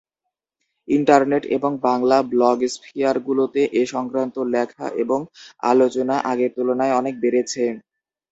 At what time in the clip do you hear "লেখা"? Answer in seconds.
4.53-4.85